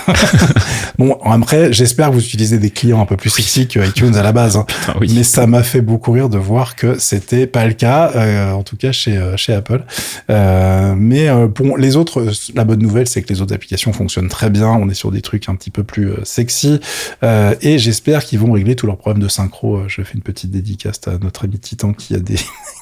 [0.98, 4.24] bon, après, j'espère que vous utilisez des clients un peu plus sexy que iTunes à
[4.24, 4.58] la base.
[4.58, 4.66] hein.
[4.68, 5.12] Putain, oui.
[5.16, 8.66] Mais ça m'a fait beaucoup rire de voir que c'était pas le cas, euh, en
[8.66, 9.84] tout cas chez, euh, Apple.
[10.30, 13.92] Euh, mais euh, pour les autres, euh, la bonne nouvelle, c'est que les autres applications
[13.92, 14.70] fonctionnent très bien.
[14.70, 16.80] On est sur des trucs un petit peu plus euh, sexy.
[17.24, 19.80] Euh, et j'espère qu'ils vont régler tous leurs problèmes de synchro.
[19.80, 22.38] Euh, Je fais une petite dédicace à notre ami Titan qui a des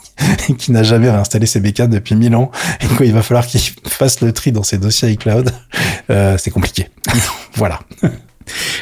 [0.59, 3.61] qui n'a jamais réinstallé ses bécanes depuis 1000 ans et quoi il va falloir qu'il
[3.87, 5.49] fasse le tri dans ses dossiers iCloud
[6.11, 6.89] euh, c'est compliqué
[7.55, 7.79] voilà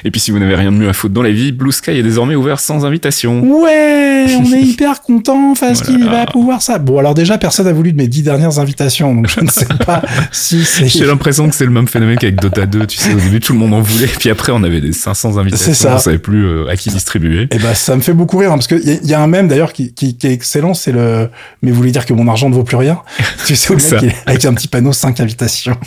[0.05, 1.91] Et puis si vous n'avez rien de mieux à foutre dans la vie, Blue Sky
[1.91, 3.41] est désormais ouvert sans invitation.
[3.61, 5.97] ouais on est hyper content parce Voilà.
[5.97, 9.13] qu'il va pouvoir ça bon alors déjà personne n'a voulu de mes dix dernières invitations
[9.15, 12.35] donc je ne sais pas si c'est J'ai l'impression que c'est le même phénomène qu'avec
[12.39, 14.81] Dota 2, tu sais, au début tout le monde en voulait, puis après on avait
[14.81, 15.95] des 500 invitations, ça.
[15.95, 17.47] on savait plus euh, à qui distribuer.
[17.51, 19.27] Eh ben, ça me fait beaucoup rire, hein, parce qu'il y, a- y a un
[19.27, 21.29] mème d'ailleurs qui, qui, qui est excellent, c'est le.
[21.61, 22.99] Mais vous voulez dire que mon argent ne vaut plus rien?
[23.45, 24.05] Tu sais, le C'est mec, ça.
[24.05, 25.77] il est avec un petit panneau 5 invitations.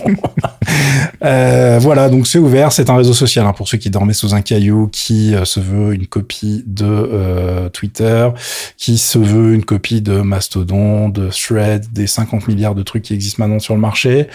[1.25, 4.35] Euh, voilà, donc c'est ouvert, c'est un réseau social hein, pour ceux qui dormaient sous
[4.35, 8.29] un caillou, qui euh, se veut une copie de euh, Twitter,
[8.77, 13.15] qui se veut une copie de Mastodon, de Thread, des 50 milliards de trucs qui
[13.15, 14.29] existent maintenant sur le marché.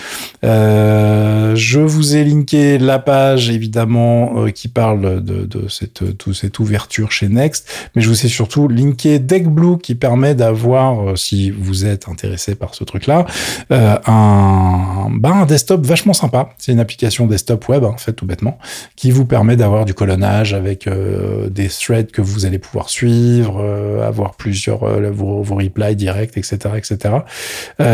[0.43, 7.29] Euh, je vous ai linké la page évidemment qui parle de, cette, cette ouverture chez
[7.29, 12.55] Next, mais je vous ai surtout linké DeckBlue qui permet d'avoir, si vous êtes intéressé
[12.55, 13.25] par ce truc-là,
[13.69, 16.49] un, bah, un desktop vachement sympa.
[16.57, 18.57] C'est une application desktop web, en fait, tout bêtement,
[18.95, 23.61] qui vous permet d'avoir du colonnage avec euh, des threads que vous allez pouvoir suivre,
[23.61, 27.15] euh, avoir plusieurs euh, vos, vos replies directs, etc., etc.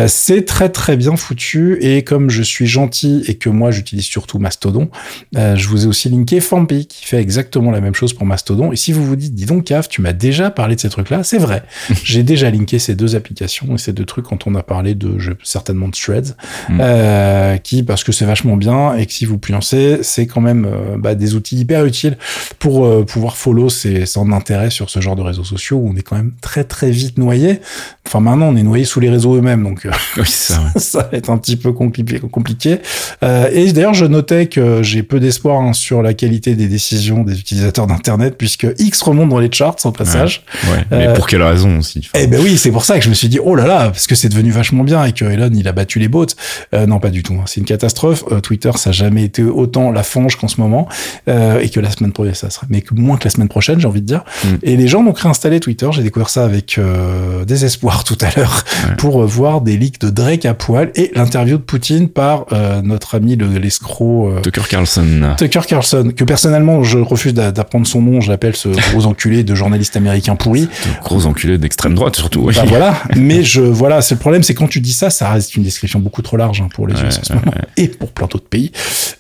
[0.07, 4.39] C'est très très bien foutu et comme je suis gentil et que moi j'utilise surtout
[4.39, 4.89] Mastodon,
[5.33, 8.71] je vous ai aussi linké Fampi qui fait exactement la même chose pour Mastodon.
[8.71, 11.23] Et si vous vous dites, dis donc Caf, tu m'as déjà parlé de ces trucs-là,
[11.23, 11.63] c'est vrai.
[12.03, 15.19] J'ai déjà linké ces deux applications et ces deux trucs quand on a parlé de
[15.19, 16.35] je, certainement de Threads,
[16.69, 16.79] Mm.
[16.81, 20.65] euh, qui parce que c'est vachement bien et que si vous pioncez, c'est quand même
[20.65, 22.17] euh, des outils hyper utiles
[22.59, 25.95] pour euh, pouvoir follow ses, son intérêt sur ce genre de réseaux sociaux où on
[25.95, 27.59] est quand même très très vite noyé.
[28.05, 29.85] Enfin maintenant on est noyé sous les réseaux eux-mêmes donc.
[29.85, 30.55] euh, Oui, ça.
[30.61, 30.67] ouais.
[30.79, 32.19] ça va être un petit peu compliqué.
[32.19, 32.79] compliqué.
[33.23, 37.23] Euh, et d'ailleurs, je notais que j'ai peu d'espoir hein, sur la qualité des décisions
[37.23, 40.43] des utilisateurs d'Internet, puisque X remonte dans les charts au passage.
[40.71, 43.09] Ouais, mais Euh, pour quelle raison aussi Eh ben oui, c'est pour ça que je
[43.09, 45.49] me suis dit, oh là là, parce que c'est devenu vachement bien et que Elon,
[45.53, 46.25] il a battu les bots.
[46.73, 47.33] Euh, non, pas du tout.
[47.33, 47.43] hein.
[47.47, 48.23] C'est une catastrophe.
[48.31, 50.87] Euh, Twitter, ça n'a jamais été autant la fange qu'en ce moment.
[51.27, 53.79] Euh, et que la semaine prochaine, ça serait, mais que moins que la semaine prochaine,
[53.79, 54.23] j'ai envie de dire.
[54.43, 54.47] Mm.
[54.63, 55.87] Et les gens ont réinstallé Twitter.
[55.91, 58.95] J'ai découvert ça avec euh, désespoir tout à l'heure Ouais.
[58.97, 62.81] pour euh, voir des leaks de Drake à poil et l'interview de Poutine par euh,
[62.81, 65.33] notre ami le- l'escroc euh, Tucker Carlson.
[65.37, 69.43] Tucker Carlson, que personnellement je refuse d'a- d'apprendre son nom, je l'appelle ce gros enculé
[69.43, 70.61] de journaliste américain pourri.
[70.63, 72.41] De gros enculé d'extrême droite surtout.
[72.45, 72.53] Oui.
[72.55, 75.55] Bah voilà, mais je voilà, c'est le problème, c'est quand tu dis ça, ça reste
[75.55, 78.11] une description beaucoup trop large hein, pour les Ouais, US en ce moment et pour
[78.11, 78.71] plein d'autres pays.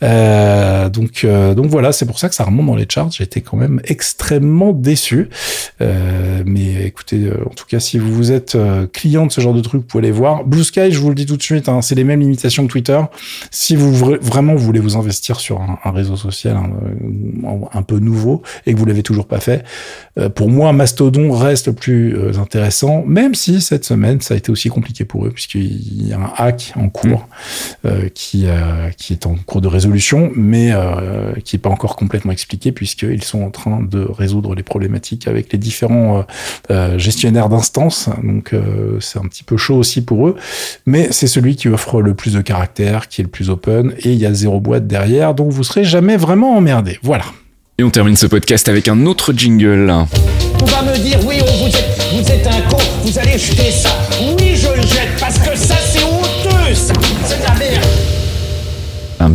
[0.01, 3.09] Euh, donc euh, donc voilà, c'est pour ça que ça remonte dans les charts.
[3.11, 5.29] J'étais quand même extrêmement déçu.
[5.81, 9.55] Euh, mais écoutez, euh, en tout cas, si vous êtes euh, client de ce genre
[9.55, 10.43] de truc, vous pouvez les voir.
[10.45, 12.71] Blue Sky, je vous le dis tout de suite, hein, c'est les mêmes limitations que
[12.71, 12.99] Twitter.
[13.49, 16.69] Si vous vra- vraiment voulez vous investir sur un, un réseau social hein,
[17.73, 19.65] un peu nouveau et que vous l'avez toujours pas fait,
[20.19, 24.37] euh, pour moi, Mastodon reste le plus euh, intéressant, même si cette semaine, ça a
[24.37, 27.27] été aussi compliqué pour eux, puisqu'il y a un hack en cours
[27.85, 28.45] euh, qui,
[28.97, 30.71] qui est en cours de résolution, mais
[31.43, 35.51] qui n'est pas encore complètement expliqué, puisqu'ils sont en train de résoudre les problématiques avec
[35.51, 36.21] les différents euh,
[36.69, 38.09] euh, gestionnaires d'instances.
[38.21, 40.35] Donc, euh, c'est un petit peu chaud aussi pour eux,
[40.85, 44.11] mais c'est celui qui offre le plus de caractères, qui est le plus open, et
[44.11, 46.99] il y a zéro boîte derrière, donc vous serez jamais vraiment emmerdé.
[47.01, 47.25] Voilà.
[47.79, 49.91] Et on termine ce podcast avec un autre jingle.
[50.61, 53.89] On va me dire oui, vous êtes, vous êtes un con, vous allez jeter ça.
[54.21, 54.32] Oui,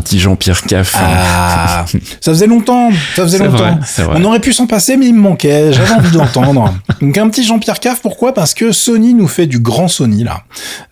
[0.09, 0.95] petit Jean-Pierre Caff.
[0.99, 1.85] Ah,
[2.21, 3.79] ça faisait longtemps, ça faisait longtemps.
[3.99, 4.15] vrai.
[4.17, 5.73] On aurait pu s'en passer, mais il me manquait.
[5.73, 6.75] J'avais envie de l'entendre.
[7.03, 8.33] Donc un petit Jean-Pierre Cave, pourquoi?
[8.33, 10.43] Parce que Sony nous fait du grand Sony là.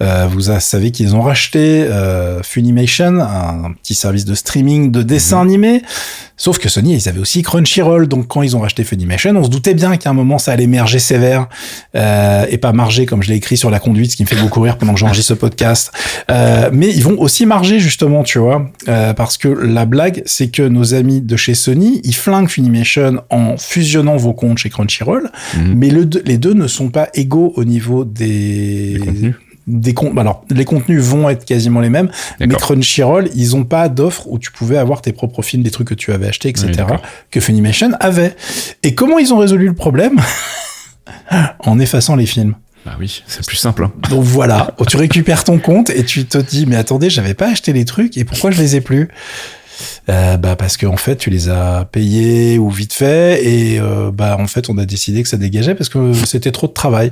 [0.03, 5.03] Euh, vous savez qu'ils ont racheté euh, Funimation, un, un petit service de streaming de
[5.03, 5.49] dessins Mhm.
[5.49, 5.83] animés.
[6.39, 8.09] Sauf que Sony, ils avaient aussi Crunchyroll.
[8.09, 10.67] Donc quand ils ont racheté Funimation, on se doutait bien qu'à un moment ça allait
[10.67, 11.49] merger sévère
[11.95, 14.37] euh, et pas marger comme je l'ai écrit sur la conduite, ce qui me fait
[14.41, 15.93] beaucoup rire pendant que j'enregistre ce podcast.
[16.31, 20.49] Euh, mais ils vont aussi marger justement, tu vois, euh, parce que la blague, c'est
[20.49, 25.31] que nos amis de chez Sony, ils flinguent Funimation en fusionnant vos comptes chez Crunchyroll,
[25.57, 25.75] Mhm.
[25.77, 29.35] mais le les deux ne sont pas égaux au niveau des Des contenus.
[29.67, 32.47] Des alors les contenus vont être quasiment les mêmes mais.
[32.55, 35.95] Crunchyroll ils ont pas d'offre où tu pouvais avoir tes propres films des trucs que
[35.95, 36.97] tu avais achetés etc Oui,
[37.31, 38.37] que Funimation avait
[38.85, 40.21] et comment ils ont résolu le problème
[41.61, 43.85] en effaçant les films Bah oui, c'est plus simple.
[43.85, 43.93] hein.
[44.11, 47.73] donc voilà, tu récupères ton compte et tu te dis mais attendez, j'avais pas acheté
[47.73, 49.09] les trucs et pourquoi je les ai plus?
[50.09, 54.11] Euh, bah parce que en fait tu les as payés ou vite fait et euh,
[54.13, 57.11] bah en fait on a décidé que ça dégageait parce que c'était trop de travail.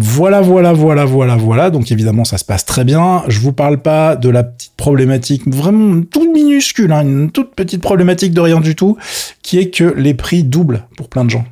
[0.00, 3.22] Voilà voilà voilà voilà voilà donc évidemment ça se passe très bien.
[3.28, 7.82] Je vous parle pas de la petite problématique vraiment toute minuscule, hein, une toute petite
[7.82, 8.96] problématique de rien du tout
[9.42, 11.44] qui est que les prix doublent pour plein de gens.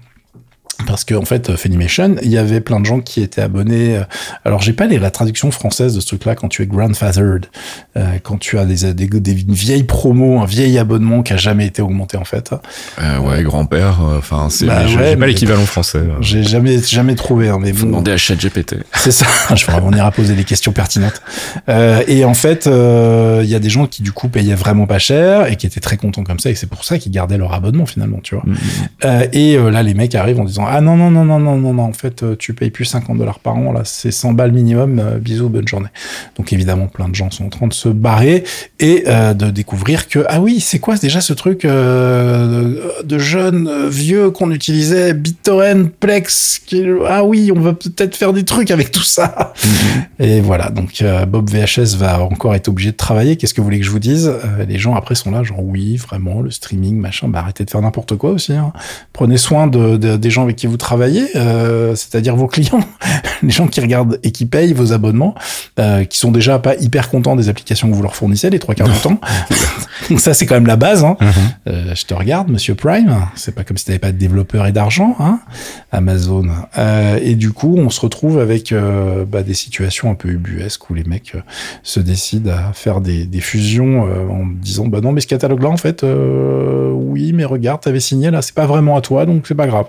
[0.86, 3.96] Parce qu'en en fait, Funimation, il y avait plein de gens qui étaient abonnés.
[3.96, 4.02] euh,
[4.44, 7.46] Alors, j'ai pas les- la traduction française de ce truc-là quand tu es grandfathered,
[7.96, 11.36] euh, quand tu as des, des, des- une vieille promo, un vieil abonnement qui a
[11.38, 12.50] jamais été augmenté en fait.
[13.00, 14.00] Euh, ouais, grand-père.
[14.02, 14.66] euh, Enfin, c'est.
[14.66, 15.98] Bah je- ouais, J'ai pas l'équivalent français.
[15.98, 16.16] euh.
[16.20, 17.48] J'ai jamais jamais trouvé.
[17.48, 18.76] Hein, mais Faut bon, demander à ChatGPT.
[18.94, 19.26] c'est ça.
[19.54, 21.22] Je vais on ira poser des questions pertinentes.
[21.68, 24.86] Euh, et en fait, euh, il y a des gens qui du coup payaient vraiment
[24.86, 26.50] pas cher et qui étaient très contents comme ça.
[26.50, 28.44] Et c'est pour ça qu'ils gardaient leur abonnement finalement, tu vois.
[29.04, 31.56] Euh, et euh, là, les mecs arrivent en disant ah non non non non non
[31.56, 31.82] non non.
[31.84, 33.72] En fait euh, tu payes plus 50 dollars par an.
[33.72, 34.98] Là c'est 100 balles minimum.
[34.98, 35.88] Euh, bisous bonne journée.
[36.36, 38.44] Donc évidemment plein de gens sont en train de se barrer
[38.80, 43.88] et euh, de découvrir que ah oui c'est quoi déjà ce truc euh, de jeunes
[43.88, 45.14] vieux qu'on utilisait?
[45.14, 49.52] BitTorrent Plex qui- ah oui on va peut-être faire des trucs avec tout ça.
[50.18, 50.70] Et voilà.
[50.70, 53.36] Donc Bob VHS va encore être obligé de travailler.
[53.36, 54.32] Qu'est-ce que vous voulez que je vous dise?
[54.68, 57.28] Les gens après sont là genre oui vraiment le streaming machin.
[57.28, 58.72] Bah arrêtez de faire n'importe quoi aussi hein.
[59.12, 62.80] Prenez soin de, de- des gens avec qui vous travaillez, euh, c'est-à-dire vos clients,
[63.42, 65.34] les gens qui regardent et qui payent vos abonnements,
[65.78, 68.74] euh, qui sont déjà pas hyper contents des applications que vous leur fournissez les trois
[68.74, 69.20] quarts du temps.
[70.10, 71.04] Donc ça, c'est quand même la base.
[71.04, 71.16] Hein.
[71.68, 73.16] Euh, je te regarde, Monsieur Prime.
[73.34, 75.40] C'est pas comme si t'avais pas de développeurs et d'argent, hein,
[75.92, 76.46] Amazon.
[76.78, 80.88] Euh, et du coup, on se retrouve avec euh, bah, des situations un peu ubuesques
[80.90, 81.40] où les mecs euh,
[81.82, 85.68] se décident à faire des, des fusions euh, en disant bah non, mais ce catalogue-là,
[85.68, 89.46] en fait, euh, oui, mais regarde, t'avais signé là, c'est pas vraiment à toi, donc
[89.46, 89.86] c'est pas grave.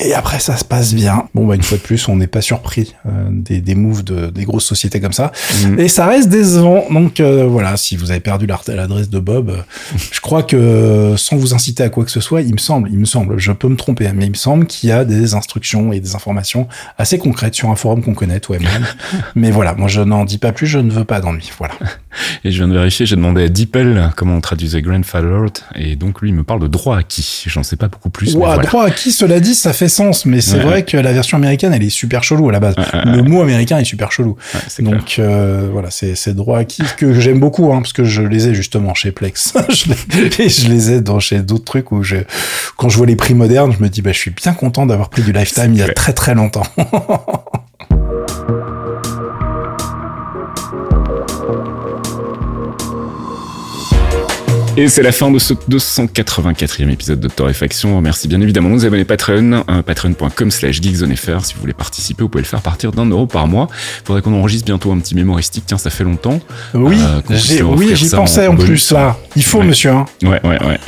[0.00, 1.24] Et après, ça se passe bien.
[1.34, 4.26] Bon, bah, une fois de plus, on n'est pas surpris euh, des, des moves de,
[4.30, 5.32] des grosses sociétés comme ça.
[5.64, 5.80] Mhm.
[5.80, 6.84] Et ça reste décevant.
[6.90, 9.62] Donc euh, voilà, si vous avez perdu l'adresse de Bob, euh,
[10.12, 12.98] je crois que sans vous inciter à quoi que ce soit, il me semble, il
[12.98, 15.92] me semble, je peux me tromper, mais il me semble qu'il y a des instructions
[15.92, 18.70] et des informations assez concrètes sur un forum qu'on connaît, toi et moi.
[19.34, 21.50] mais voilà, moi je n'en dis pas plus, je ne veux pas d'ennui.
[21.58, 21.74] Voilà.
[22.44, 26.20] Et je viens de vérifier, j'ai demandé à Deepel comment on traduisait grandfathered, et donc
[26.20, 27.44] lui il me parle de droit acquis.
[27.46, 28.34] J'en sais pas beaucoup plus.
[28.34, 28.68] mais Ouah, voilà.
[28.68, 31.36] droit à qui cela dit, ça fait sens, mais c'est Ouais, vrai que la version
[31.36, 32.76] américaine, elle est super chelou à la base.
[32.76, 34.36] Ouais, Le mot américain est super chelou.
[34.80, 38.48] Donc euh, voilà, c'est c'est droit acquis que j'aime beaucoup, hein, parce que je les
[38.48, 39.54] ai justement chez Plex.
[39.70, 42.16] je, les, et je les ai dans chez d'autres trucs où je,
[42.76, 45.08] quand je vois les prix modernes, je me dis bah je suis bien content d'avoir
[45.10, 46.64] pris du Lifetime il y a très très longtemps.
[54.80, 58.00] Et c'est la fin de ce 284e épisode de Torréfaction.
[58.00, 61.44] Merci bien évidemment aux abonnés Patreon, euh, patreon.com slash geekzonefr.
[61.44, 63.66] Si vous voulez participer, vous pouvez le faire partir d'un euro par mois.
[64.04, 65.64] Faudrait qu'on enregistre bientôt un petit mémoristique.
[65.66, 66.38] Tiens, ça fait longtemps.
[66.74, 69.16] oui, Euh, oui, offrir j'y pensais en plus là.
[69.34, 69.64] Il faut, Ouais.
[69.64, 69.90] monsieur.
[69.90, 70.04] Hein.
[70.22, 70.78] Ouais, ouais, ouais.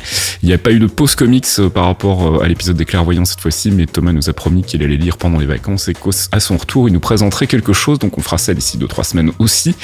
[0.45, 2.85] Il n'y a pas eu de pause comics euh, par rapport euh, à l'épisode des
[2.85, 5.95] clairvoyants cette fois-ci, mais Thomas nous a promis qu'il allait lire pendant les vacances et
[5.95, 7.99] qu'à son retour, il nous présenterait quelque chose.
[7.99, 9.75] Donc on fera ça d'ici 2-3 semaines aussi.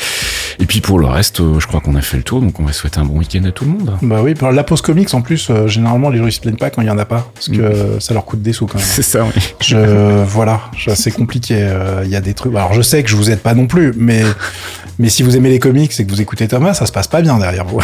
[0.60, 2.40] Et puis pour le reste, euh, je crois qu'on a fait le tour.
[2.40, 3.94] Donc on va souhaiter un bon week-end à tout le monde.
[4.02, 6.70] Bah oui, la pause comics en plus, euh, généralement les gens ils se plaignent pas
[6.70, 7.60] quand il y en a pas, parce que Mm.
[7.64, 8.86] euh, ça leur coûte des sous quand même.
[8.90, 9.42] C'est ça, oui.
[9.60, 10.60] Je voilà,
[10.94, 11.54] c'est compliqué.
[11.58, 12.54] euh, Il y a des trucs.
[12.54, 14.22] Alors je sais que je vous aide pas non plus, mais
[14.98, 17.20] mais si vous aimez les comics et que vous écoutez Thomas, ça se passe pas
[17.22, 17.80] bien derrière vous.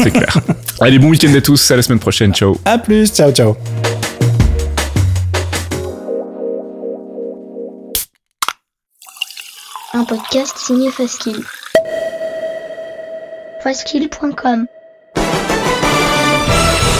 [0.00, 0.38] C'est clair.
[0.80, 1.70] Allez, bon week-end à tous.
[1.70, 2.32] À la semaine prochaine.
[2.34, 2.56] Ciao.
[2.64, 3.56] À plus, ciao ciao.
[9.94, 11.44] Un podcast signé Faskill.
[13.62, 14.66] Faskill.com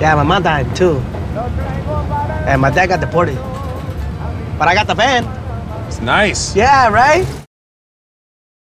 [0.00, 0.98] Yeah, my mom died too.
[2.46, 3.36] And my dad got deported.
[4.58, 5.24] But I got the van.
[5.86, 6.54] It's nice.
[6.54, 7.26] Yeah, right?